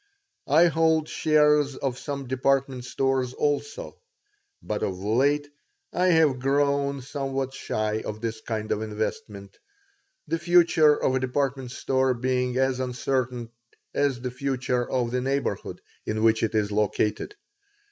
I 0.47 0.65
hold 0.65 1.07
shares 1.07 1.75
of 1.75 1.99
some 1.99 2.25
department 2.27 2.85
stores 2.85 3.33
also, 3.33 4.01
but 4.59 4.81
of 4.81 4.97
late 4.97 5.47
I 5.93 6.07
have 6.07 6.39
grown 6.39 7.03
somewhat 7.03 7.53
shy 7.53 8.01
of 8.03 8.19
this 8.19 8.41
kind 8.41 8.71
of 8.71 8.81
investment, 8.81 9.59
the 10.27 10.39
future 10.39 10.95
of 10.95 11.13
a 11.13 11.19
department 11.19 11.69
store 11.69 12.15
being 12.15 12.57
as 12.57 12.79
uncertain 12.79 13.51
as 13.93 14.19
the 14.21 14.31
future 14.31 14.89
of 14.89 15.11
the 15.11 15.21
neighborhood 15.21 15.81
in 16.07 16.23
which 16.23 16.41
it 16.41 16.55
is 16.55 16.71
located. 16.71 17.35